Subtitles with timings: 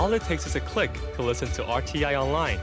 [0.00, 2.60] All it takes is a click to listen to RTI online.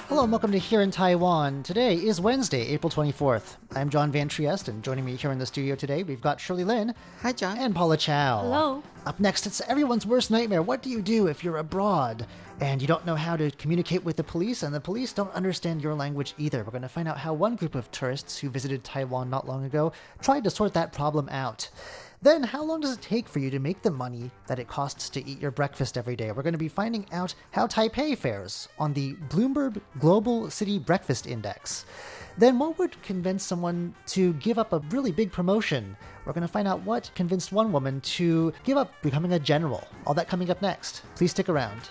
[0.09, 1.63] Hello and welcome to Here in Taiwan.
[1.63, 3.57] Today is Wednesday, April 24th.
[3.77, 6.65] I'm John Van Trieste, and joining me here in the studio today, we've got Shirley
[6.65, 7.57] Lin Hi, John.
[7.57, 8.41] and Paula Chow.
[8.41, 8.83] Hello.
[9.07, 10.63] Up next, it's everyone's worst nightmare.
[10.63, 12.27] What do you do if you're abroad
[12.61, 15.83] and you don't know how to communicate with the police, and the police don't understand
[15.83, 16.65] your language either?
[16.65, 19.65] We're going to find out how one group of tourists who visited Taiwan not long
[19.65, 21.71] ago tried to sort that problem out.
[22.23, 25.11] Then, how long does it take for you to make the money that it costs
[25.11, 26.31] to eat your breakfast every day?
[26.31, 31.27] We're going to be finding out how Taipei fares on the Bloomberg Global City Breakfast
[31.27, 31.85] Index.
[32.39, 35.97] Then, what would convince someone to give up a really big promotion?
[36.25, 39.89] We're going to find out what convinced one woman to give up becoming a general.
[40.07, 41.03] All that coming up next.
[41.17, 41.89] Please stick around.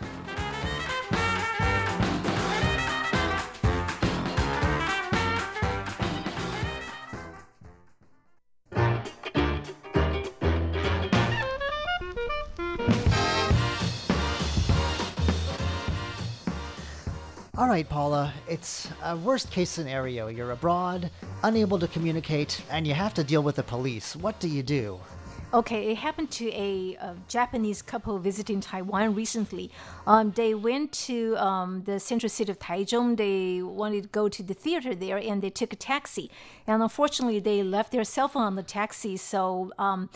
[17.61, 20.29] All right, Paula, it's a worst case scenario.
[20.29, 21.11] You're abroad,
[21.43, 24.15] unable to communicate, and you have to deal with the police.
[24.15, 24.99] What do you do?
[25.53, 29.69] Okay, it happened to a, uh Japanese couple visiting Taiwan recently.
[30.07, 33.15] Um, they went to um, the central city of Taichung.
[33.15, 36.31] They wanted to go to the theater there, and they took a taxi.
[36.65, 39.17] And unfortunately, they left their cell phone on the taxi.
[39.17, 40.09] So um,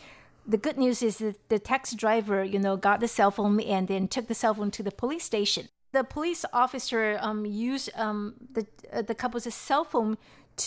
[0.47, 3.87] the good news is that the taxi driver, you know, got the cell phone and
[3.87, 5.67] then took the cell phone to the police station.
[5.95, 10.17] The police officer um, used um, the uh, the couple's cell phone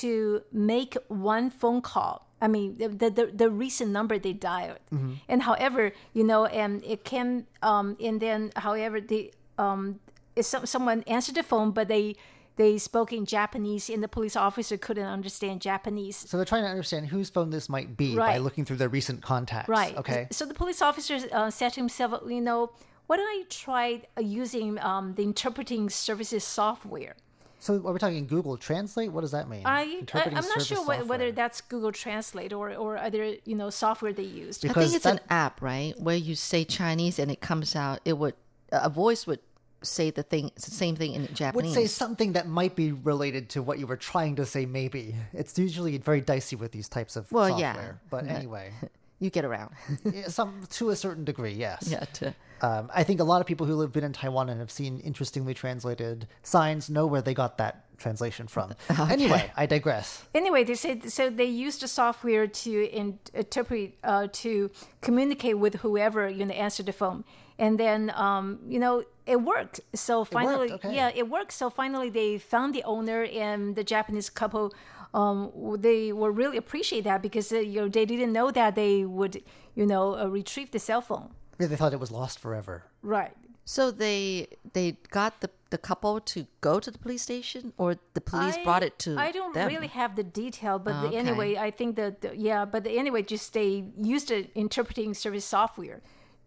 [0.01, 2.17] to make one phone call.
[2.41, 4.81] I mean, the the, the recent number they dialed,
[5.29, 10.01] and however, you know, and it came, um, and then however the um,
[10.41, 12.17] some, someone answered the phone, but they
[12.57, 16.17] they spoke in Japanese, and the police officer couldn't understand Japanese.
[16.17, 19.21] So they're trying to understand whose phone this might be by looking through their recent
[19.23, 19.69] contacts.
[19.69, 19.95] Right.
[19.97, 20.27] Okay.
[20.31, 22.73] So the police officer uh, said to himself, you know,
[23.09, 27.17] why don't I try uh, using um, the interpreting services software?
[27.59, 29.11] So are we talking Google Translate?
[29.11, 29.63] What does that mean?
[29.65, 33.71] I, I, I'm not sure wh- whether that's Google Translate or, or other you know
[33.71, 34.65] software they used.
[34.65, 35.99] I think it's that- an app, right?
[35.99, 37.99] Where you say Chinese and it comes out.
[38.05, 38.35] It would
[38.71, 39.41] a voice would
[39.83, 40.53] say the thing.
[40.55, 41.71] It's the same thing in Japanese.
[41.71, 44.67] would say something that might be related to what you were trying to say.
[44.67, 47.99] Maybe it's usually very dicey with these types of Well, software.
[48.01, 48.09] yeah.
[48.11, 48.35] But Yeah.
[48.35, 48.73] anyway,
[49.19, 49.75] you get around.
[50.05, 51.89] yeah, some to a certain degree, yes.
[51.91, 52.05] yeah.
[52.15, 54.71] To, Um, I think a lot of people who have been in Taiwan and have
[54.71, 58.75] seen interestingly translated signs know where they got that translation from.
[59.11, 60.25] Anyway, I digress.
[60.35, 64.71] Anyway, they said so they used the software to in, interpret uh, to
[65.01, 67.25] communicate with whoever you know answered the phone,
[67.59, 69.81] and then um, you know it worked.
[69.95, 70.95] So finally, okay.
[70.95, 71.53] yeah, it worked.
[71.53, 74.73] So finally, they found the owner and the Japanese couple.
[75.15, 79.05] Um, they were really appreciate that because uh, you know they didn't know that they
[79.05, 79.43] would
[79.75, 81.31] you know uh, retrieve the cell phone.
[81.59, 82.85] Yeah, they thought it was lost forever.
[83.03, 83.35] Right.
[83.65, 88.21] so they they got the the couple to go to the police station, or the
[88.21, 89.11] police I- brought it to.
[89.19, 89.69] I don't them?
[89.69, 91.17] really have the detail, but Oh, the, okay.
[91.19, 95.45] anyway, I think that the- yeah, but the, anyway, just they used the interpreting service
[95.45, 96.01] software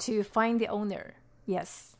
[0.05, 1.05] to find the owner.
[1.45, 1.95] Yes.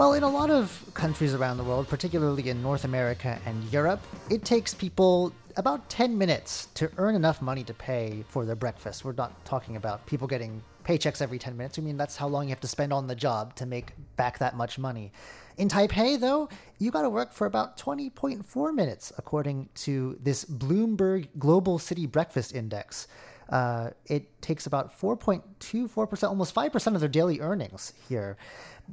[0.00, 4.00] Well, in a lot of countries around the world, particularly in North America and Europe,
[4.30, 9.04] it takes people about 10 minutes to earn enough money to pay for their breakfast.
[9.04, 11.78] We're not talking about people getting paychecks every 10 minutes.
[11.78, 14.38] I mean, that's how long you have to spend on the job to make back
[14.38, 15.12] that much money.
[15.58, 21.28] In Taipei, though, you got to work for about 20.4 minutes, according to this Bloomberg
[21.38, 23.06] Global City Breakfast Index.
[23.50, 28.36] Uh, it takes about 4.24%, almost 5% of their daily earnings here.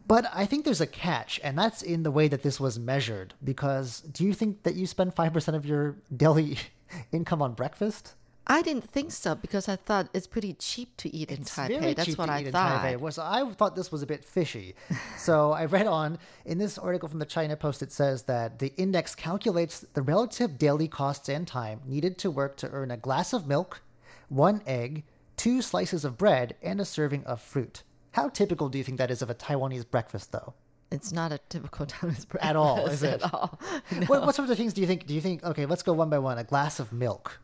[0.08, 3.34] But I think there's a catch, and that's in the way that this was measured.
[3.44, 6.58] Because do you think that you spend 5% of your daily
[7.12, 8.14] income on breakfast?
[8.50, 11.80] I didn't think so because I thought it's pretty cheap to eat in It's Taipei.
[11.82, 12.82] very That's cheap what to I eat in thought.
[12.82, 12.98] Taipei.
[12.98, 14.74] Was I thought this was a bit fishy.
[15.18, 17.82] so I read on in this article from the China Post.
[17.82, 22.56] It says that the index calculates the relative daily costs and time needed to work
[22.58, 23.82] to earn a glass of milk,
[24.30, 25.04] one egg,
[25.36, 27.84] two slices of bread, and a serving of fruit.
[28.18, 30.54] How typical do you think that is of a Taiwanese breakfast, though?
[30.92, 33.22] It's not a typical Taiwanese breakfast At all, is it?
[33.22, 33.60] At all.
[34.08, 35.06] What, what sort of things do you think?
[35.06, 35.44] Do you think?
[35.44, 36.38] Okay, let's go one by one.
[36.40, 37.40] A glass of milk.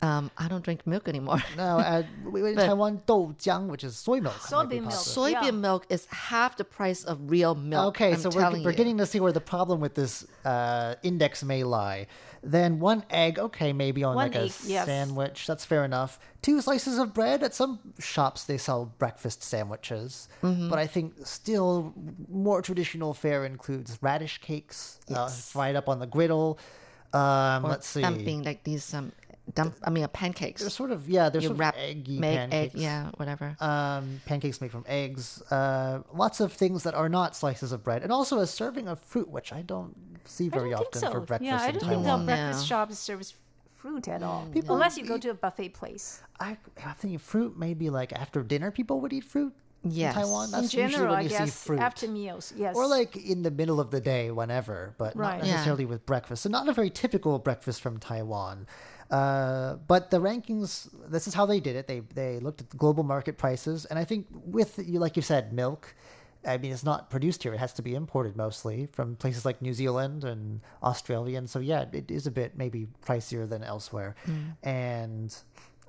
[0.00, 1.40] Um, I don't drink milk anymore.
[1.56, 4.34] No, uh, we- we- in But- Taiwan, doujiang, which is soy milk.
[4.54, 4.94] Soybean milk.
[5.16, 5.66] Soybean Yeah.
[5.68, 7.88] milk is half the price of real milk.
[7.94, 8.68] Okay, I'm so we're telling you.
[8.68, 12.06] beginning to see where the problem with this uh, index may lie.
[12.48, 14.86] Then one egg, okay, maybe on One like a yes.
[14.86, 16.18] sandwich, that's fair enough.
[16.42, 17.42] Two slices of bread.
[17.42, 20.68] At some shops, they sell breakfast sandwiches, Mm-hmm.
[20.70, 21.92] but I think still
[22.28, 26.58] more traditional fare includes radish cakes, uh, fried up on the griddle.
[27.12, 28.02] Um, Or let's see.
[28.02, 29.10] dumping like these um,
[29.54, 29.74] dump.
[29.82, 30.60] I mean, uh, pancakes.
[30.60, 32.74] They're sort of yeah, they're you sort wrap of eggy make pancakes.
[32.74, 33.56] egg, yeah, whatever.
[33.60, 38.02] um, pancakes made from eggs, uh, lots of things that are not slices of bread,
[38.02, 39.94] and also a serving of fruit, which I don't
[40.26, 41.10] see I very often think so.
[41.12, 42.04] for breakfast yeah, I don't Taiwan.
[42.04, 42.24] think the No.
[42.26, 43.34] breakfast shops serves
[43.74, 44.46] fruit at all.
[44.52, 46.22] People Unless you go eat- to a buffet place.
[46.40, 49.52] I, I'm thinking fruit maybe like after dinner people would eat fruit
[49.88, 50.16] Yes.
[50.16, 50.44] in Taiwan.
[50.46, 51.78] In That's In general, usually when I you see guess fruit.
[51.80, 52.74] after meals, yes.
[52.74, 55.38] or like in the middle of the day, whenever, but Right.
[55.38, 55.52] not Yeah.
[55.52, 56.42] necessarily with breakfast.
[56.42, 58.66] So not a very typical breakfast from Taiwan.
[59.10, 61.86] Uh, but the rankings, this is how they did it.
[61.86, 65.22] They they looked at the global market prices, and I think with you, like you
[65.22, 65.94] said, milk.
[66.44, 69.62] I mean, it's not produced here; it has to be imported mostly from places like
[69.62, 71.38] New Zealand and Australia.
[71.38, 74.14] And so, yeah, it is a bit maybe pricier than elsewhere.
[74.62, 75.34] And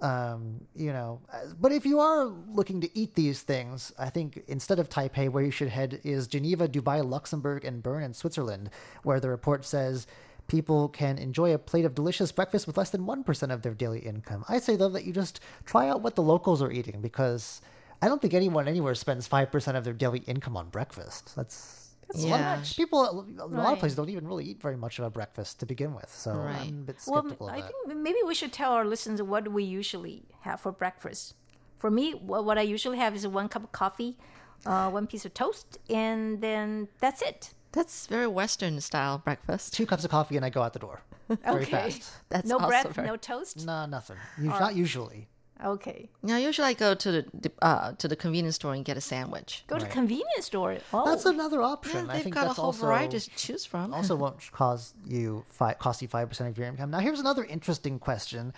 [0.02, 1.22] um, you know,
[1.60, 5.44] but if you are looking to eat these things, I think instead of Taipei, where
[5.44, 8.70] you should head is Geneva, Dubai, Luxembourg, and Bern in Switzerland,
[9.04, 10.06] where the report says
[10.48, 14.00] people can enjoy a plate of delicious breakfast with less than 1% of their daily
[14.00, 14.46] income.
[14.48, 17.62] I say, though, that you just try out what the locals are eating because
[18.02, 21.36] I don't think anyone anywhere spends 5% of their daily income on breakfast.
[21.36, 21.84] That's.
[22.10, 22.56] That's Yeah.
[22.56, 22.78] much.
[22.78, 23.02] People,
[23.38, 25.94] a lot of places don't even really eat very much of a breakfast to begin
[25.94, 26.62] with, so Right.
[26.62, 27.74] I'm a bit Well, skeptical I of that.
[27.86, 31.34] think maybe we should tell our listeners what we usually have for breakfast.
[31.80, 34.18] For me, what I usually have is one cup of coffee,
[34.66, 37.54] uh, one piece of toast, and then that's it.
[37.74, 39.74] That's very Western style breakfast.
[39.74, 41.72] Two cups of coffee and I go out the door very Okay.
[41.72, 42.14] fast.
[42.30, 43.66] That's no also bread, very- no toast.
[43.66, 44.16] No, nothing.
[44.38, 45.28] You, not usually.
[45.66, 46.10] Okay.
[46.22, 49.64] Now, usually I go to the uh, to the convenience store and get a sandwich.
[49.68, 50.78] Go to convenience store.
[50.94, 52.10] Oh, That's another option.
[52.10, 53.94] I they've think got a whole variety to choose from.
[53.94, 56.92] also won't cause you fi- cost you five percent of your income.
[56.92, 58.54] Now, here's another interesting question: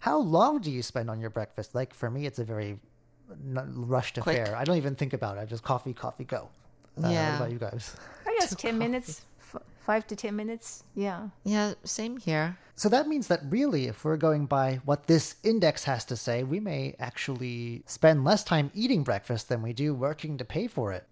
[0.00, 1.74] How long do you spend on your breakfast?
[1.74, 2.80] Like for me, it's a very
[3.30, 4.38] n- rushed Quick.
[4.40, 4.56] affair.
[4.56, 5.40] I don't even think about it.
[5.40, 6.48] I just coffee, coffee, go.
[7.02, 7.30] Uh, Yeah.
[7.30, 7.96] What about you guys?
[8.26, 9.24] I guess 10 minutes, f-
[9.82, 10.84] five to 10 minutes.
[10.94, 11.28] Yeah.
[11.44, 12.56] yeah, same here.
[12.76, 16.42] So that means that really, if we're going by what this index has to say,
[16.42, 20.92] we may actually spend less time eating breakfast than we do working to pay for
[20.92, 21.06] it.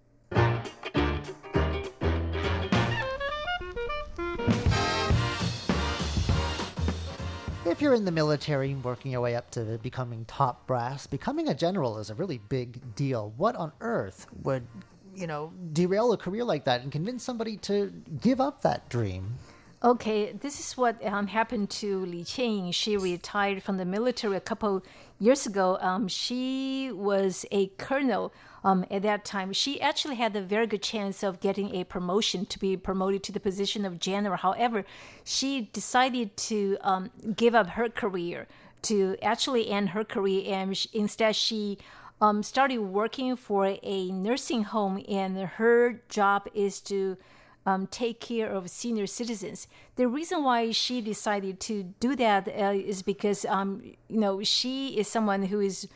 [7.66, 11.54] If you're in the military, working your way up to becoming top brass, becoming a
[11.54, 13.32] general is a really big deal.
[13.36, 14.66] What on earth would,
[15.14, 19.38] you know, derail a career like that and convince somebody to give up that dream?
[19.82, 22.74] Okay, this is what um, happened to Li Qianying.
[22.74, 24.84] She retired from the military a couple
[25.18, 25.78] years ago.
[25.80, 28.30] Um, she was a colonel
[28.62, 29.54] um, at that time.
[29.54, 33.32] She actually had a very good chance of getting a promotion to be promoted to
[33.32, 34.36] the position of general.
[34.36, 34.84] However,
[35.24, 38.48] she decided to um, give up her career
[38.82, 41.78] to actually end her career, and sh- instead she
[42.20, 47.16] um, started working for a nursing home, and her job is to
[47.66, 49.66] um, take care of senior citizens.
[49.96, 54.98] The reason why she decided to do that uh, is because um, you know she
[54.98, 55.88] is someone who is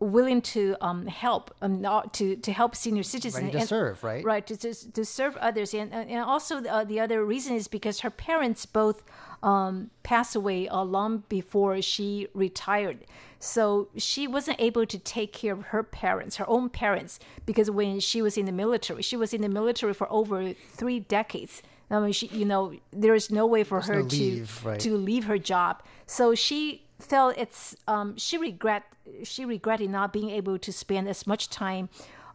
[0.00, 4.04] willing to um, help um, not to to help senior citizens Ready to and- serve,
[4.04, 4.24] right?
[4.24, 8.00] right to, to, to serve others and and also uh, the other reason is because
[8.00, 9.02] her parents both
[9.42, 13.04] um, passed away uh, long before she retired
[13.38, 18.00] so she wasn't able to take care of her parents her own parents because when
[18.00, 22.00] she was in the military she was in the military for over three decades I
[22.00, 24.80] mean, she, you know, there is no way for There's her no to leave, right.
[24.80, 25.82] to leave her job.
[26.06, 28.84] So she felt it's um, she regret
[29.22, 31.88] she regretted not being able to spend as much time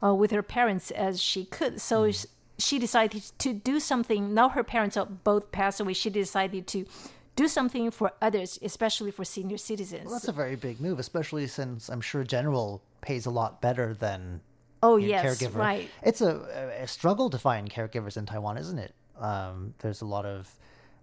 [0.04, 1.80] uh, with her parents as she could.
[1.82, 2.26] So s
[2.58, 4.34] she decided to do something.
[4.34, 5.94] Now her parents are both passed away.
[5.94, 6.86] She decided to
[7.36, 10.06] do something for others, especially for senior citizens.
[10.06, 13.94] Well, that's a very big move, especially since I'm sure general pays a lot better
[13.94, 14.42] than
[14.82, 15.56] oh yes, caregiver.
[15.56, 15.90] right.
[16.04, 18.94] It's a, a struggle to find caregivers in Taiwan, isn't it?
[19.20, 20.54] Um, there's a lot of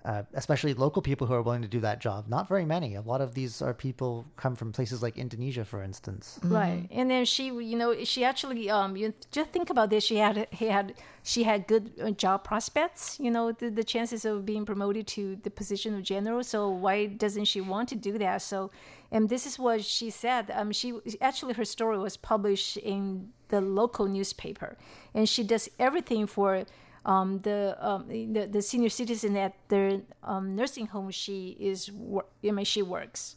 [0.04, 2.26] uh, especially local people who are willing to do that job.
[2.28, 2.95] Not very many.
[2.95, 6.38] A lot of these are people come from places like Indonesia, for instance.
[6.42, 10.04] Right, and then she, you know, she actually, um, you just think about this.
[10.04, 13.19] She had, he had, she had good uh, job prospects.
[13.21, 16.42] You know, the, the chances of being promoted to the position of general.
[16.45, 18.42] So why doesn't she want to do that?
[18.42, 18.71] So,
[19.12, 20.50] and this is what she said.
[20.54, 24.76] Um, she actually her story was published in the local newspaper,
[25.14, 26.64] and she does everything for.
[27.04, 32.26] Um, the, um, the the senior citizen at their um, nursing home she is wor-
[32.45, 33.37] I mean she works.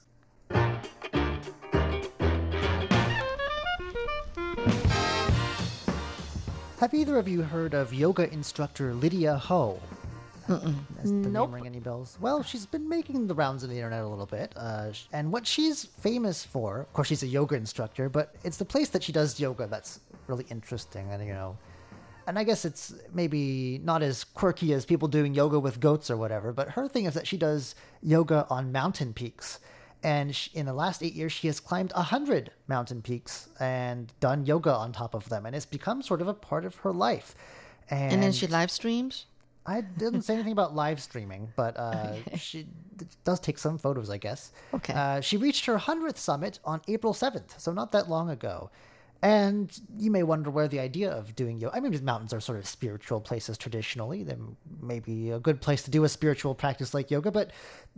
[6.80, 9.80] Have either of you heard of yoga instructor Lydia Ho?
[10.50, 10.62] Does
[11.06, 11.50] the Nope.
[11.50, 12.18] name ring any bells?
[12.20, 14.52] Well, she's been making the rounds of the internet a little bit.
[14.58, 18.66] Uh, and what she's famous for, of course, she's a yoga instructor, but it's the
[18.66, 21.10] place that she does yoga that's really interesting.
[21.12, 21.58] And, you know,
[22.28, 26.18] and I guess it's maybe not as quirky as people doing yoga with goats or
[26.18, 29.60] whatever, but her thing is that she does yoga on mountain peaks.
[30.04, 34.12] And sh in the last eight years, she has climbed a hundred mountain peaks and
[34.20, 36.92] done yoga on top of them, and it's become sort of a part of her
[36.92, 37.36] life.
[37.90, 39.26] And, And then she live streams.
[39.66, 42.68] I didn't say anything about live streaming, but uh, she
[43.24, 44.52] does take some photos, I guess.
[44.74, 44.94] Okay.
[44.94, 48.70] Uh, she reached her 100th summit on April 7th, so not that long ago.
[49.24, 51.78] And you may wonder where the idea of doing yoga.
[51.78, 54.22] I mean, mountains are sort of spiritual places traditionally.
[54.22, 54.36] They
[54.82, 57.32] may be a good place to do a spiritual practice like yoga.
[57.32, 57.52] But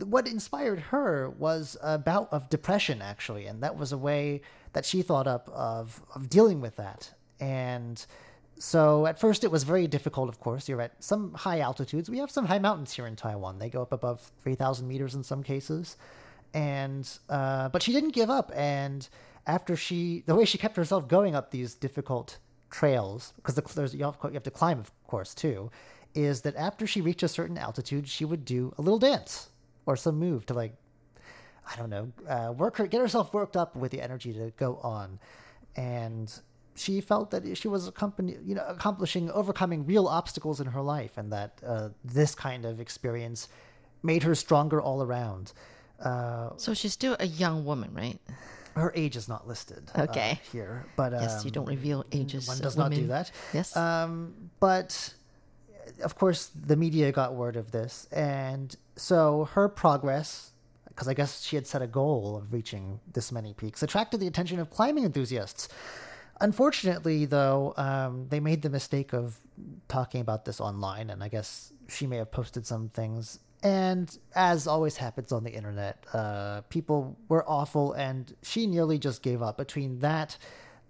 [0.04, 3.46] what inspired her was a bout of depression, actually.
[3.46, 4.40] And that was a way
[4.72, 7.10] that she thought up of, of dealing with that.
[7.40, 8.06] And
[8.56, 10.68] so at first it was very difficult, of course.
[10.68, 12.08] You're at some high altitudes.
[12.08, 13.58] We have some high mountains here in Taiwan.
[13.58, 15.96] They go up above 3,000 meters in some cases.
[16.54, 18.52] And, uh, but she didn't give up.
[18.54, 19.08] And
[19.46, 22.38] after she, the way she kept herself going up these difficult
[22.70, 25.70] trails, because the, there's, you, have, you have to climb, of course, too,
[26.14, 29.50] is that after she reached a certain altitude, she would do a little dance
[29.84, 30.74] or some move to like
[31.68, 34.76] I don't know, uh, work her, get herself worked up with the energy to go
[34.82, 35.18] on,
[35.74, 36.32] and
[36.76, 41.18] she felt that she was accompany, you know, accomplishing, overcoming real obstacles in her life,
[41.18, 43.48] and that uh, this kind of experience
[44.02, 45.52] made her stronger all around.
[45.98, 48.20] Uh, So she's still a young woman, right?
[48.76, 50.38] Her age is not listed uh, Okay.
[50.52, 52.46] here, but um, yes, you don't reveal ages.
[52.46, 53.30] one does not do that.
[53.52, 53.76] Yes.
[53.76, 55.14] Um, but
[56.04, 60.52] of course, the media got word of this, and so her progress,
[60.88, 64.26] because I guess she had set a goal of reaching this many peaks, attracted the
[64.26, 65.68] attention of climbing enthusiasts.
[66.40, 69.38] Unfortunately, though, um, they made the mistake of
[69.88, 73.38] talking about this online, and I guess she may have posted some things.
[73.66, 79.24] And as always happens on the internet, uh, people were awful, and she nearly just
[79.24, 79.56] gave up.
[79.56, 80.38] Between that,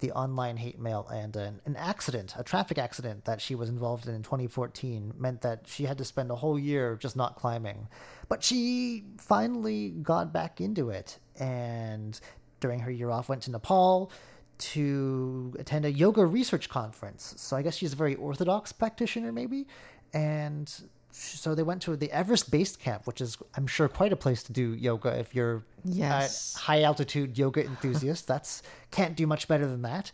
[0.00, 4.08] the online hate mail, and an, an accident, a traffic accident that she was involved
[4.08, 7.88] in in 2014, meant that she had to spend a whole year just not climbing.
[8.28, 12.20] But she finally got back into it, and
[12.60, 14.12] during her year off, went to Nepal
[14.58, 17.32] to attend a yoga research conference.
[17.38, 19.66] So I guess she's a very orthodox practitioner, maybe.
[20.12, 20.70] And
[21.18, 24.42] so they went to the Everest Base Camp, which is, I'm sure, quite a place
[24.44, 26.54] to do yoga if you're Yes.
[26.56, 28.26] a high altitude yoga enthusiast.
[28.32, 30.12] That's can't do much better than that.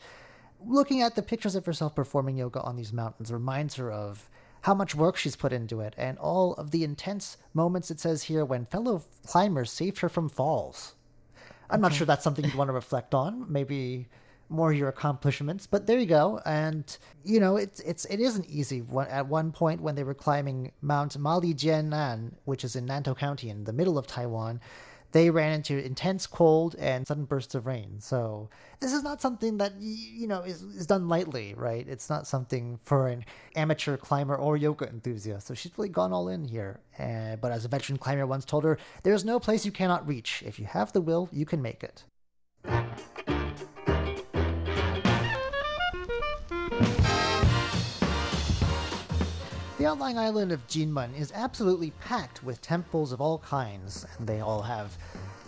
[0.65, 4.29] Looking at the pictures of herself performing yoga on these mountains reminds her of
[4.63, 8.23] how much work she's put into it and all of the intense moments it says
[8.25, 10.95] here when fellow climbers saved her from falls.
[11.69, 13.51] I'm not sure that's something you'd want to reflect on.
[13.51, 14.07] Maybe
[14.53, 16.41] more your accomplishments, but there you go.
[16.45, 18.83] And you know, it's it's it isn't easy.
[19.09, 23.65] At one point, when they were climbing Mount Malijianan, which is in Nantou County in
[23.65, 24.61] the middle of Taiwan,
[25.13, 28.01] they ran into intense cold and sudden bursts of rain.
[28.01, 28.49] So
[28.81, 31.87] this is not something that you know is is done lightly, right?
[31.89, 35.47] It's not something for an amateur climber or yoga enthusiast.
[35.47, 36.81] So she's really gone all in here.
[36.99, 40.43] Uh, but as a veteran climber once told her, "There's no place you cannot reach.
[40.45, 42.05] If you have the will, you can make it."
[49.83, 54.39] The outlying island of Jinmen is absolutely packed with temples of all kinds, and they
[54.39, 54.97] all have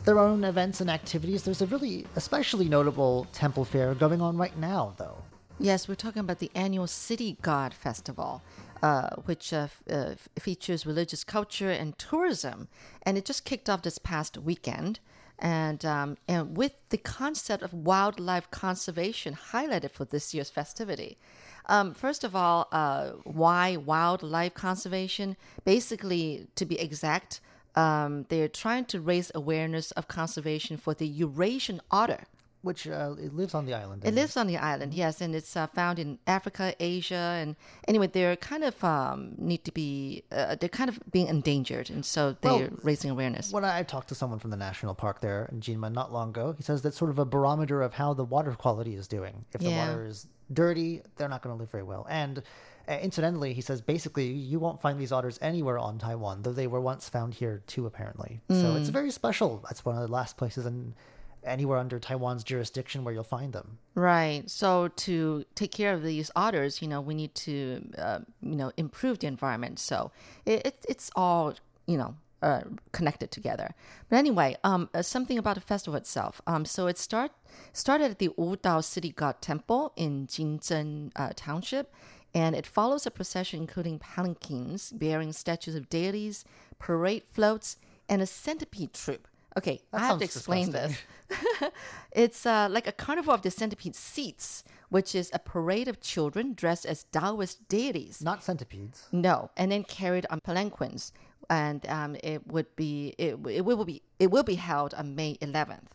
[0.05, 1.45] their own events and activities.
[1.45, 5.19] There's a really especially notable temple fair going on right now, though.
[5.61, 8.43] Yes, we're talking about the annual City God Festival,
[8.83, 12.67] uh, which uh, uh, features religious culture and tourism,
[13.03, 14.99] and it just kicked off this past weekend.
[15.39, 21.19] And um, and with the concept of wildlife conservation highlighted for this year's festivity.
[21.67, 25.37] Um, first of all, uh, why wildlife conservation?
[25.65, 27.41] Basically, to be exact,
[27.75, 32.25] um, they're trying to raise awareness of conservation for the Eurasian otter
[32.65, 34.03] which uh, it lives on the island.
[34.05, 37.57] It lives on the island, yes, and it's uh, found in Africa, Asia, and
[37.87, 42.05] anyway, they're kind of um, need to be uh, they're kind of being endangered, and
[42.05, 43.53] so they're Well, raising awareness.
[43.53, 46.55] When I talked to someone from the national park there in Jinmen not long ago,
[46.57, 49.45] he says that's sort of a barometer of how the water quality is doing.
[49.53, 49.87] If the Yeah.
[49.91, 52.07] water is dirty, they're not going to live very well.
[52.09, 52.43] And
[52.89, 56.67] uh, incidentally, he says basically you won't find these otters anywhere on Taiwan, though they
[56.67, 58.41] were once found here too, apparently.
[58.51, 58.79] So Mm.
[58.79, 59.63] it's very special.
[59.67, 60.95] That's one of the last places in
[61.43, 63.79] anywhere under Taiwan's jurisdiction where you'll find them.
[63.95, 64.49] Right.
[64.49, 68.73] So to take care of these otters, you know, we need to, uh, you know,
[68.79, 69.79] improve the environment.
[69.79, 70.11] So
[70.47, 71.55] it, it it's all,
[71.87, 73.69] you know, uh, connected together.
[74.09, 76.41] But anyway, um, uh, something about the festival itself.
[76.47, 77.31] Um, so it start
[77.73, 81.87] started at the Wudao City God Temple in Jincheng uh, Township,
[82.35, 86.45] and it follows a procession including palanquins bearing statues of deities,
[86.79, 87.69] parade floats,
[88.09, 89.27] and a centipede troupe.
[89.57, 90.97] Okay, That I have to explain disgusting.
[91.31, 91.71] this.
[92.13, 96.55] it's uh, like a carnival of the centipede seats, which is a parade of children
[96.55, 98.21] dressed as Taoist deities.
[98.21, 99.07] Not centipedes.
[99.13, 101.13] No, and then carried on palanquins,
[101.51, 105.37] and um, it would be it, it will be it will be held on May
[105.37, 105.89] 11th,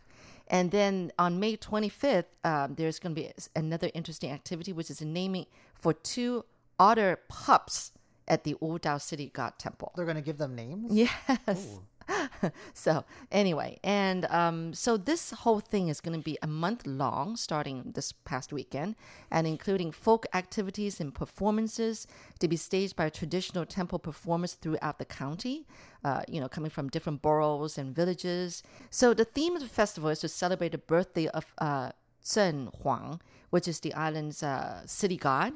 [0.48, 5.00] and then on May 25th, um, there's going to be another interesting activity, which is
[5.00, 6.44] a naming for two
[6.78, 7.92] otter pups
[8.26, 9.92] at the Wudao City God Temple.
[9.96, 10.92] They're going to give them names?
[10.92, 11.78] Yes.
[12.74, 17.36] so anyway, and um, so this whole thing is going to be a month long,
[17.36, 18.96] starting this past weekend,
[19.30, 22.06] and including folk activities and performances
[22.38, 25.66] to be staged by traditional temple performers throughout the county.
[26.02, 28.62] Uh, you know, coming from different boroughs and villages.
[28.88, 31.90] So the theme of the festival is to celebrate the birthday of uh,
[32.24, 33.20] Cheng Huang,
[33.50, 35.52] which is the island's uh, city god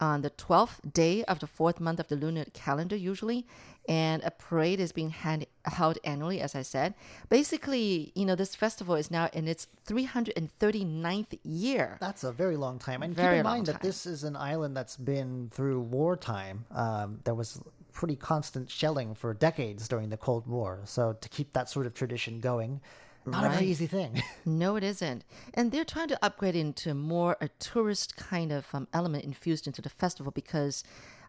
[0.00, 3.46] on the 12th day of the fourth month of the lunar calendar, usually.
[3.88, 6.94] And a parade is being hand, held annually, as I said.
[7.28, 11.96] Basically, you know, this festival is now in its 339th year.
[12.00, 13.02] That's a very long time.
[13.02, 16.64] And Very keep in mind that this is an island that's been through wartime.
[16.72, 17.60] Um, there was
[17.92, 20.80] pretty constant shelling for decades during the Cold War.
[20.84, 22.80] So to keep that sort of tradition going,
[23.26, 24.22] not a very easy thing.
[24.44, 25.24] No, it isn't.
[25.54, 29.82] And they're trying to upgrade into more a tourist kind of um, element infused into
[29.82, 30.84] the festival because,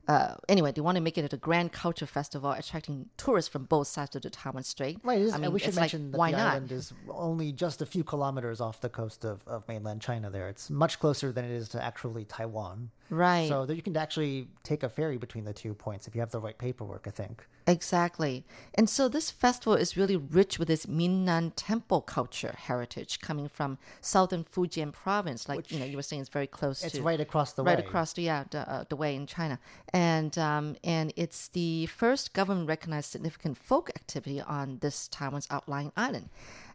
[0.07, 3.87] uh, anyway, they want to make it a grand culture festival, attracting tourists from both
[3.87, 4.99] sides of the Taiwan Strait.
[5.03, 6.53] Right, it is, I mean, we should it's like, mention that why the not?
[6.53, 10.47] island is only just a few kilometers off the coast of, of mainland China there.
[10.47, 12.91] It's much closer than it is to actually Taiwan.
[13.09, 13.47] Right.
[13.47, 16.31] So that you can actually take a ferry between the two points if you have
[16.31, 17.45] the right paperwork, I think.
[17.65, 18.45] Exactly.
[18.75, 23.77] And so this festival is really rich with this Minnan temple culture heritage coming from
[23.99, 25.49] southern Fujian province.
[25.49, 27.01] Like, you know, you were saying it's very close It's to.
[27.01, 27.85] right across the right way.
[27.85, 29.59] across the yeah the, uh, the way in China,
[29.93, 35.91] and um, and it's the first government recognized significant folk activity on this Taiwan's outlying
[35.97, 36.29] island.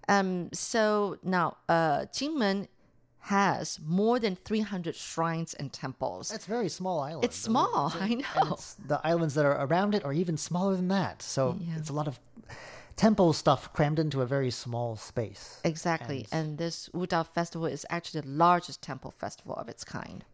[0.09, 2.69] Um, so now, uh, Jinmen
[3.27, 6.33] has more than 300 shrines and temples.
[6.33, 7.25] It's a very small island.
[7.25, 8.59] It's small, I And know.
[8.85, 11.23] the islands that are around it are even smaller than that.
[11.23, 11.77] So Yeah.
[11.77, 12.19] it's a lot of
[12.97, 15.61] temple stuff crammed into a very small space.
[15.65, 20.25] Exactly, and, this Wudao festival is actually the largest temple festival of its kind.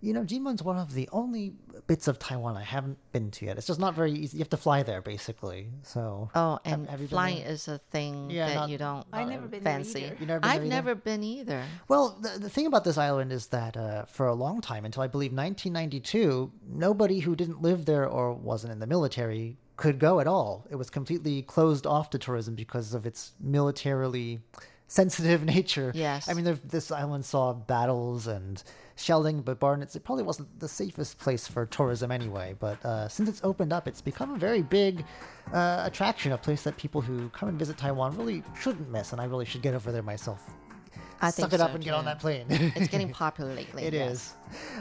[0.00, 1.52] You know, Jinmen's one of the only
[1.86, 3.58] bits of Taiwan I haven't been to yet.
[3.58, 4.38] It's just not very easy.
[4.38, 5.68] You have to fly there, basically.
[5.82, 6.30] So.
[6.34, 9.28] Oh, and have you been flying is a thing Yeah, that not- you don't I've
[9.28, 10.04] never been fancy.
[10.06, 10.16] either.
[10.24, 10.64] Never been I've either?
[10.64, 11.64] never been either.
[11.86, 15.02] Well, the, the thing about this island is that uh, for a long time, until
[15.02, 20.20] I believe 1992, nobody who didn't live there or wasn't in the military could go
[20.20, 20.66] at all.
[20.70, 24.40] It was completely closed off to tourism because of its militarily
[24.86, 25.92] sensitive nature.
[25.94, 26.28] Yes.
[26.28, 28.62] I mean, there- this island saw battles and
[28.96, 32.54] shelling, but Barnet's, it probably wasn't the safest place for tourism anyway.
[32.58, 35.04] But uh, since it's opened up, it's become a very big
[35.52, 39.20] uh, attraction, a place that people who come and visit Taiwan really shouldn't miss, and
[39.20, 40.42] I really should get over there myself.
[41.22, 42.46] I think suck it so, up and get on that plane.
[42.50, 43.84] it's getting popular lately.
[43.84, 44.12] It yes.
[44.12, 44.34] is.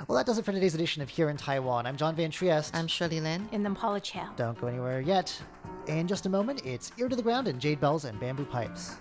[0.08, 1.86] Well, that does it for today's edition of Here in Taiwan.
[1.86, 2.75] I'm John Van Trieste.
[2.75, 3.47] I'm Shirley Lin.
[3.51, 4.34] And the Paula Chow.
[4.36, 5.39] Don't go anywhere yet.
[5.86, 8.95] In just a moment, it's Ear to the Ground and Jade Bells and Bamboo Pipes.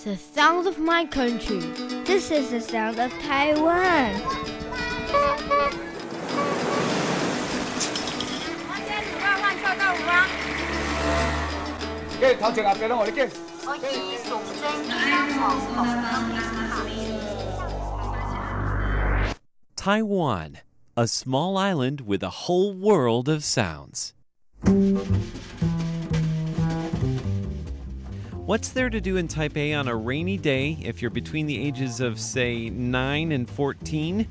[0.00, 1.58] is the sound of my country.
[2.04, 4.14] This is the sound of Taiwan.
[12.20, 13.28] 嘅头前立嘅啦，我哋惊。
[19.76, 20.54] Taiwan,
[20.96, 24.14] a small island with a whole world of sounds.
[28.51, 32.01] What's there to do in Taipei on a rainy day if you're between the ages
[32.01, 34.27] of, say, 9 and 14?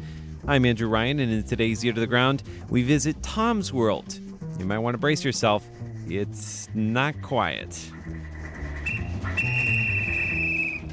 [0.46, 4.20] I'm Andrew Ryan, and in today's Ear to the Ground, we visit Tom's World.
[4.58, 5.66] You might want to brace yourself,
[6.06, 7.74] it's not quiet.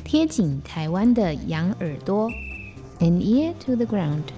[0.05, 2.31] 贴紧台湾的羊耳朵
[3.01, 4.31] an ear to the ground.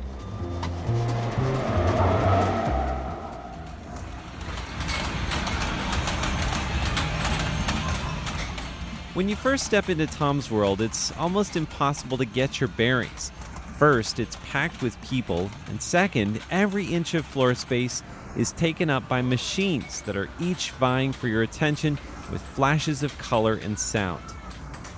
[9.15, 13.31] When you first step into Tom's World, it's almost impossible to get your bearings.
[13.79, 18.03] First, it's packed with people, and second, every inch of floor space
[18.37, 21.97] is taken up by machines that are each vying for your attention
[22.31, 24.23] with flashes of color and sound.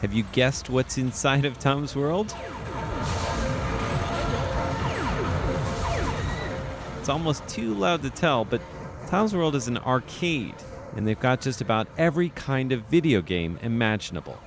[0.01, 2.35] Have you guessed what's inside of Tom's World?
[6.99, 8.61] It's almost too loud to tell, but
[9.07, 10.55] Tom's World is an arcade,
[10.95, 14.37] and they've got just about every kind of video game imaginable.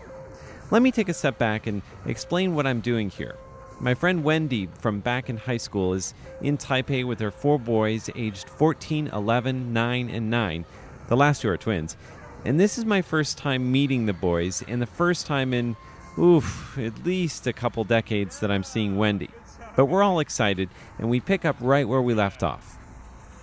[0.71, 3.37] Let me take a step back and explain what I'm doing here.
[3.81, 8.09] My friend Wendy from back in high school is in Taipei with her four boys
[8.15, 10.65] aged 14, 11, 9, and 9.
[11.09, 11.97] The last two are twins.
[12.45, 15.77] And this is my first time meeting the boys, and the first time in,
[16.19, 19.31] oof, at least a couple decades that I'm seeing Wendy.
[19.77, 22.79] But we're all excited, and we pick up right where we left off.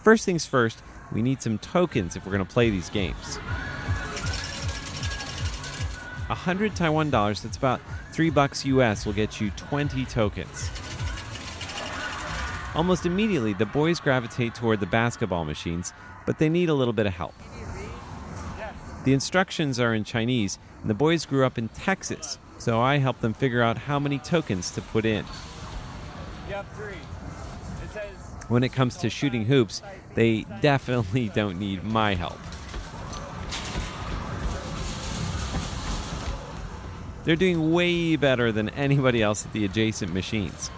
[0.04, 3.38] First things first, we need some tokens if we're going to play these games.
[6.28, 7.82] 100 Taiwan dollars, that's about
[8.14, 10.70] 3 bucks US, will get you 20 tokens.
[12.74, 15.92] Almost immediately, the boys gravitate toward the basketball machines,
[16.26, 17.34] but they need a little bit of help.
[19.04, 23.20] The instructions are in Chinese, and the boys grew up in Texas, so I help
[23.20, 25.26] them figure out how many tokens to put in.
[26.48, 26.96] You have three.
[28.52, 29.82] When it comes to shooting hoops,
[30.14, 32.38] they definitely don't need my help.
[37.24, 40.70] They're doing way better than anybody else at the adjacent machines.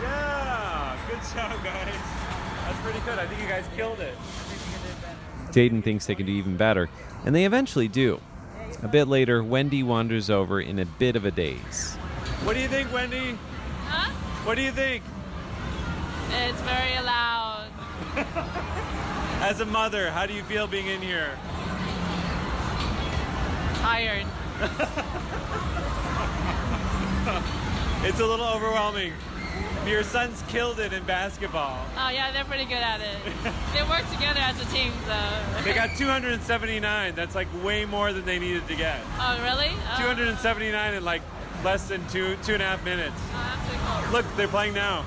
[0.00, 1.94] Yeah, good job, guys.
[2.64, 3.18] That's pretty good.
[3.18, 4.14] I think you guys killed it.
[5.50, 6.88] Jaden thinks they can do even better,
[7.26, 8.22] and they eventually do.
[8.82, 11.94] A bit later, Wendy wanders over in a bit of a daze.
[12.44, 13.36] What do you think, Wendy?
[14.44, 15.02] What do you think?
[16.30, 17.68] It's very loud.
[19.42, 21.30] As a mother, how do you feel being in here?
[23.80, 24.26] Tired.
[28.02, 29.12] It's a little overwhelming.
[29.86, 31.76] Your sons killed it in basketball.
[31.98, 33.18] Oh yeah, they're pretty good at it.
[33.74, 35.62] they work together as a team, so.
[35.64, 37.14] They got 279.
[37.14, 39.00] That's like way more than they needed to get.
[39.18, 39.70] Oh really?
[39.92, 41.20] Oh, 279 in like
[41.64, 43.16] less than two two and a half minutes.
[43.32, 44.12] oh, cool.
[44.12, 45.04] Look, they're playing now.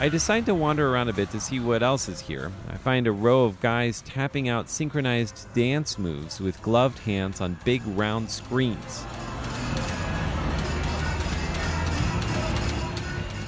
[0.00, 2.50] I decide to wander around a bit to see what else is here.
[2.68, 7.58] I find a row of guys tapping out synchronized dance moves with gloved hands on
[7.64, 9.04] big round screens.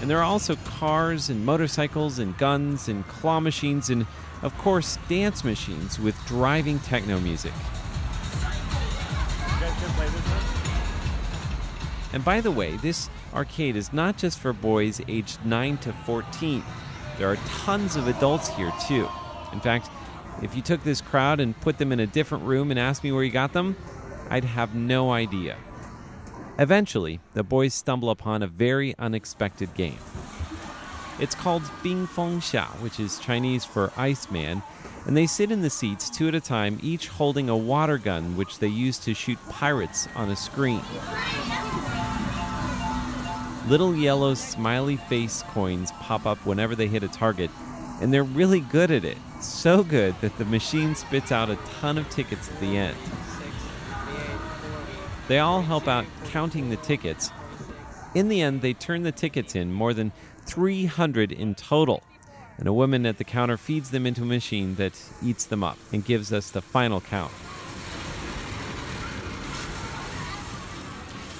[0.01, 4.07] And there are also cars and motorcycles and guns and claw machines and,
[4.43, 7.53] of course, dance machines with driving techno music.
[12.15, 16.63] And by the way, this arcade is not just for boys aged 9 to 14.
[17.19, 19.09] There are tons of adults here, too.
[19.53, 19.91] In fact,
[20.41, 23.11] if you took this crowd and put them in a different room and asked me
[23.11, 23.77] where you got them,
[24.31, 25.57] I'd have no idea.
[26.57, 29.99] Eventually, the boys stumble upon a very unexpected game.
[31.19, 34.63] It's called Bing Feng Xia, which is Chinese for Iceman,
[35.07, 38.37] and they sit in the seats two at a time, each holding a water gun
[38.37, 40.81] which they use to shoot pirates on a screen.
[43.69, 47.51] Little yellow smiley face coins pop up whenever they hit a target,
[48.03, 49.17] and they're really good at it.
[49.41, 52.97] So good that the machine spits out a ton of tickets at the end.
[55.29, 57.31] They all help out counting the tickets.
[58.15, 60.13] In the end, they turn the tickets in, more than
[60.45, 62.03] 300 in total.
[62.59, 65.79] And a woman at the counter feeds them into a machine that eats them up
[65.91, 67.33] and gives us the final count.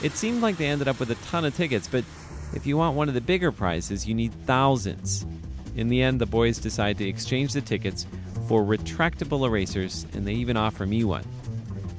[0.05, 2.05] It seemed like they ended up with a ton of tickets, but
[2.53, 5.25] if you want one of the bigger prizes, you need thousands.
[5.77, 8.07] In the end, the boys decide to exchange the tickets
[8.47, 11.25] for retractable erasers, and they even offer me one.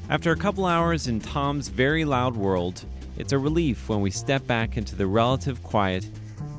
[0.07, 2.85] After a couple hours in Tom's very loud world,
[3.17, 6.07] it's a relief when we step back into the relative quiet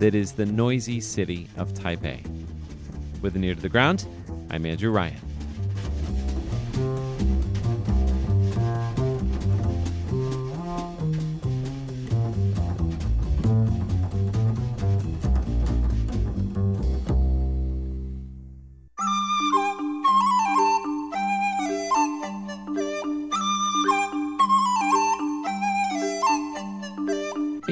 [0.01, 2.27] that is the noisy city of Taipei.
[3.23, 4.05] With an ear to the ground,
[4.51, 5.26] I'm Andrew Ryan.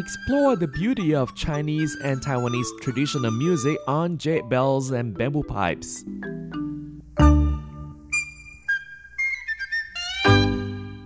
[0.04, 6.04] Explore the beauty of Chinese and Taiwanese traditional music on jade bells and bamboo pipes.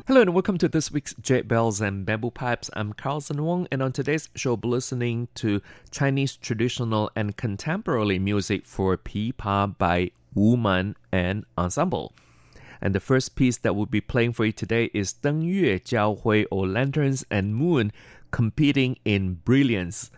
[0.09, 2.71] Hello and welcome to this week's Jade Bells and Bamboo Pipes.
[2.73, 8.19] I'm Carlson Wong, and on today's show, we'll be listening to Chinese traditional and contemporary
[8.19, 12.15] music for Pipa by Wu Man and Ensemble.
[12.81, 16.23] And the first piece that we'll be playing for you today is Deng Yue Jiao
[16.23, 17.93] Hui or Lanterns and Moon
[18.31, 20.11] competing in brilliance.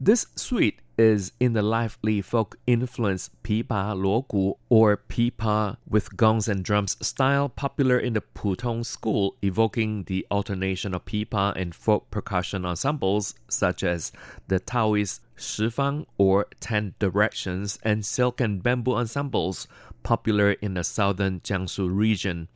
[0.00, 6.64] This suite is in the lively folk influence pipa luogu or pipa with gongs and
[6.64, 12.64] drums style popular in the Pudong school, evoking the alternation of pipa and folk percussion
[12.64, 14.12] ensembles such as
[14.48, 19.68] the Taoist Shifang or Ten Directions and silk and bamboo ensembles
[20.02, 22.48] popular in the southern Jiangsu region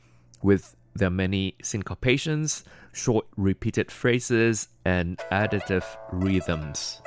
[0.43, 7.01] with their many syncopations, short repeated phrases, and additive rhythms.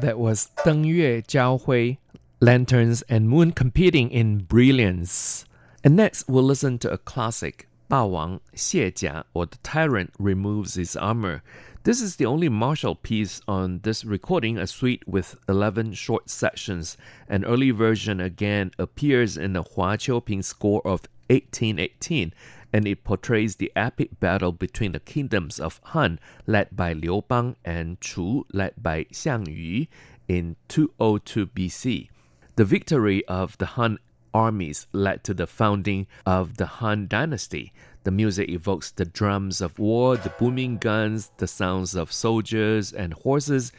[0.00, 1.96] That was Deng Yue Jiao Hui,
[2.40, 5.46] Lanterns and Moon Competing in Brilliance.
[5.82, 10.96] And next, we'll listen to a classic, Ba Wang Jia, or The Tyrant Removes His
[10.96, 11.42] Armor.
[11.84, 16.98] This is the only martial piece on this recording, a suite with 11 short sections.
[17.26, 22.34] An early version again appears in the Hua Qiuping score of 1818
[22.76, 27.56] and it portrays the epic battle between the kingdoms of Han, led by Liu Bang,
[27.64, 29.86] and Chu, led by Xiang Yu,
[30.28, 32.10] in 202 BC.
[32.56, 33.98] The victory of the Han
[34.34, 37.72] armies led to the founding of the Han Dynasty.
[38.04, 43.14] The music evokes the drums of war, the booming guns, the sounds of soldiers and
[43.14, 43.72] horses,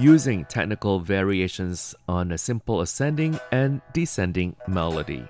[0.00, 5.28] using technical variations on a simple ascending and descending melody.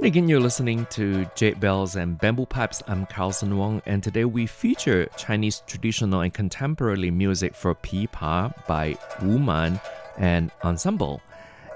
[0.00, 2.82] And again, you're listening to Jade Bells and Bamboo Pipes.
[2.88, 8.96] I'm Carlson Wong, and today we feature Chinese traditional and contemporary music for pipa by
[9.20, 9.78] Wu Man
[10.16, 11.20] and ensemble.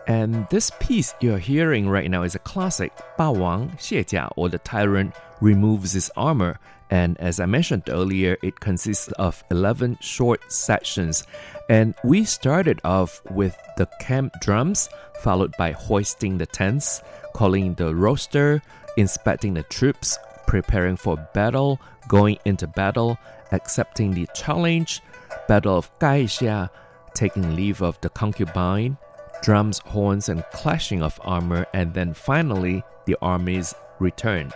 [0.06, 4.48] And this piece you're hearing right now is a classic, Ba Wang Xie Jia, or
[4.48, 6.58] the tyrant removes his armor.
[6.88, 11.26] And as I mentioned earlier, it consists of 11 short sections.
[11.68, 14.88] And we started off with the camp drums,
[15.20, 17.02] followed by hoisting the tents,
[17.34, 18.62] calling the roster,
[18.96, 23.18] inspecting the troops, preparing for battle, going into battle,
[23.52, 25.02] accepting the challenge,
[25.46, 26.70] battle of Gaixia,
[27.14, 28.96] taking leave of the concubine,
[29.42, 34.50] drums, horns, and clashing of armor, and then finally the army's return.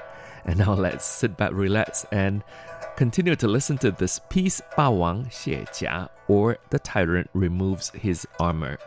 [0.45, 2.43] And now let's sit back, relax, and
[2.97, 8.27] continue to listen to this piece, Ba Wang Xie Jia, or The Tyrant Removes His
[8.41, 8.79] Armor.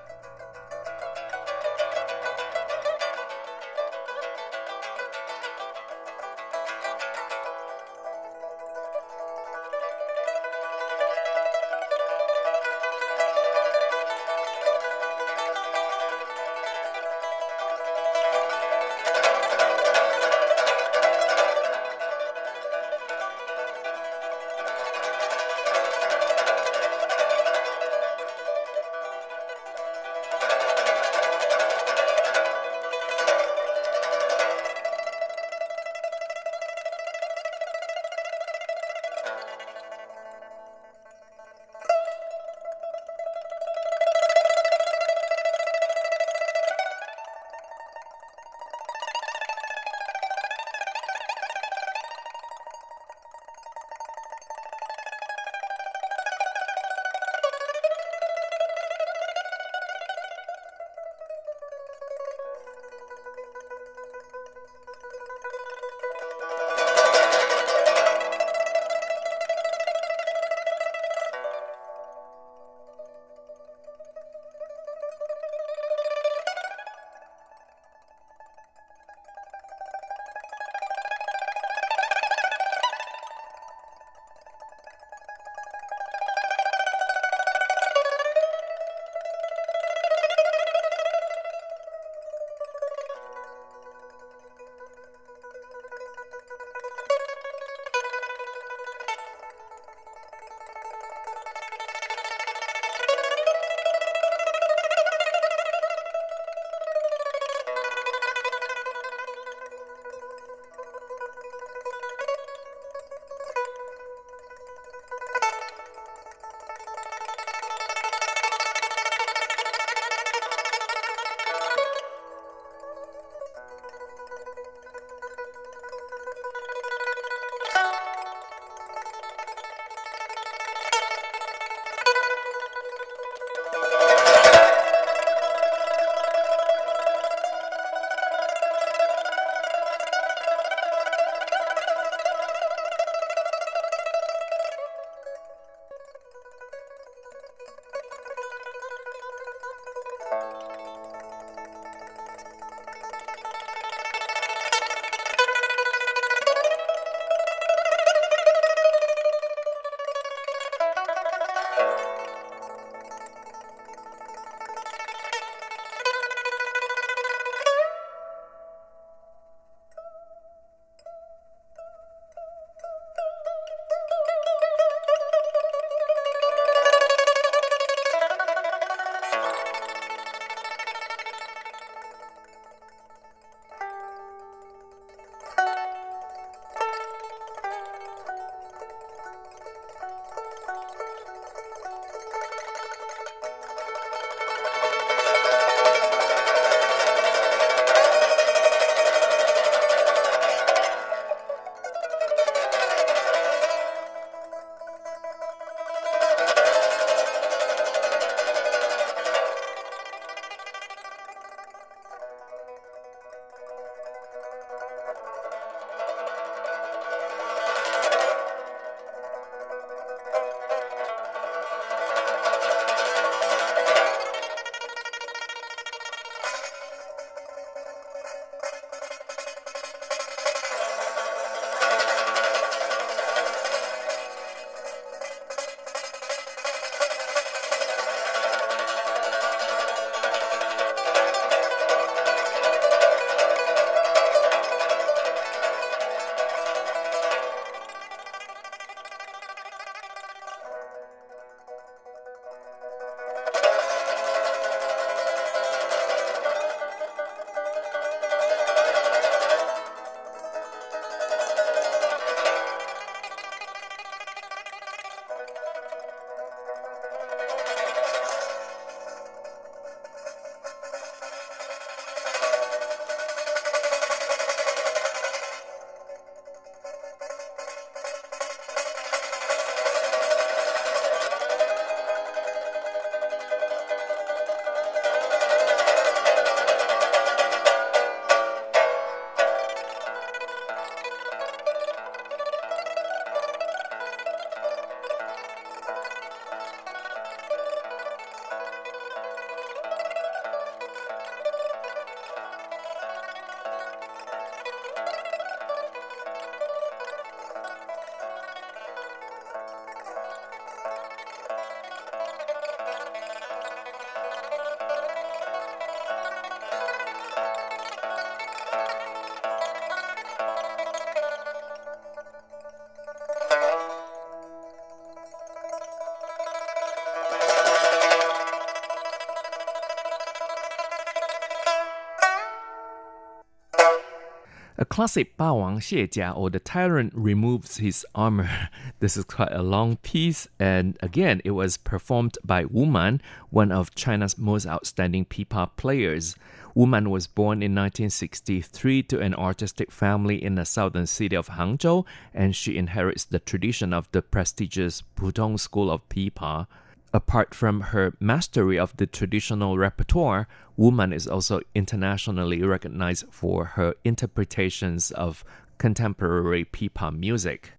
[335.01, 338.69] classic Ba Xie Jia or the tyrant removes his armor.
[338.99, 343.71] This is quite a long piece, and again, it was performed by Wu Man, one
[343.71, 346.35] of China's most outstanding pipa players.
[346.75, 351.49] Wu Man was born in 1963 to an artistic family in the southern city of
[351.49, 356.67] Hangzhou, and she inherits the tradition of the prestigious Pudong School of Pipa.
[357.13, 360.47] Apart from her mastery of the traditional repertoire,
[360.77, 365.43] Wu Man is also internationally recognized for her interpretations of
[365.77, 367.73] contemporary pipa music.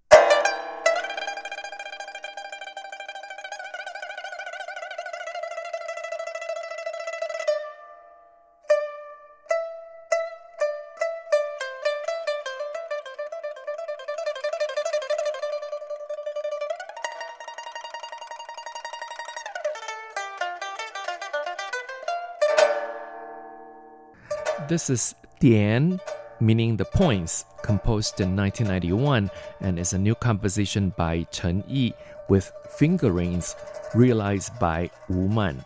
[24.73, 26.01] This is Dian,
[26.41, 31.93] meaning the points, composed in 1991 and is a new composition by Chen Yi
[32.31, 33.55] with fingerings
[33.95, 35.63] realized by Wu Man.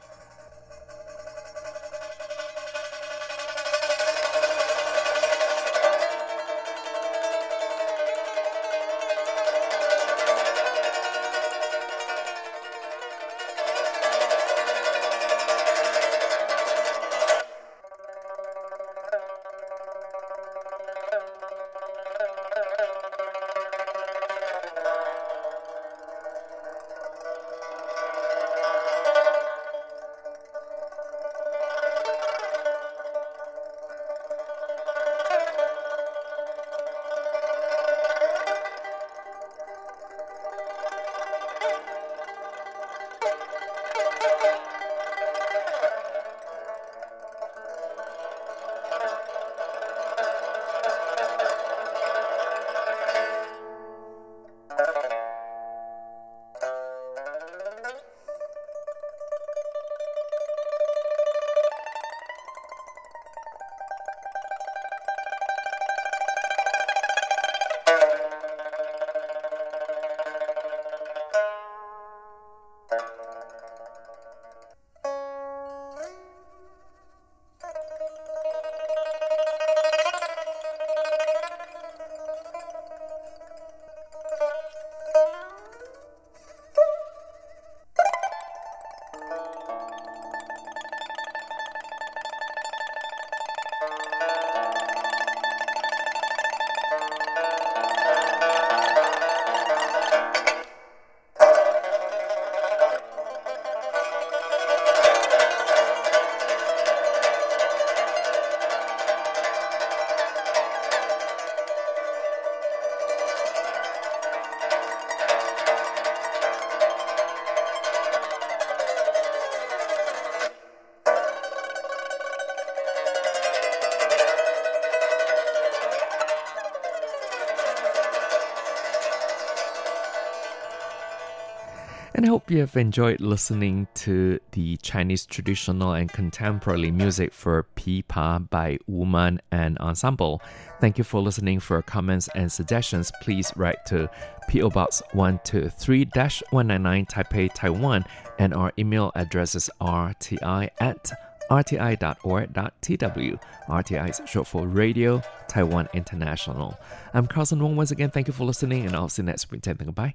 [132.17, 137.67] And I hope you have enjoyed listening to the Chinese traditional and contemporary music for
[137.77, 140.41] Pipa by Wu Man and Ensemble.
[140.81, 141.61] Thank you for listening.
[141.61, 144.09] For comments and suggestions, please write to
[144.51, 146.09] PO Box 123
[146.49, 148.03] 199 Taipei, Taiwan,
[148.39, 151.13] and our email address is rti at
[151.51, 153.41] rti.org.tw.
[153.69, 156.79] RTI is short for Radio Taiwan International.
[157.13, 158.09] I'm Carlson Wong once again.
[158.09, 159.65] Thank you for listening, and I'll see you next week.
[159.65, 160.15] Goodbye.